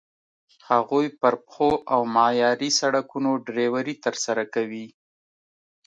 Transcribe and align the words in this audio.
هغوی 0.69 1.07
پر 1.19 1.33
پخو 1.45 1.71
او 1.93 2.01
معیاري 2.15 2.69
سړکونو 2.79 3.31
ډریوري 3.45 3.95
ترسره 4.05 4.43
کوي. 4.53 4.85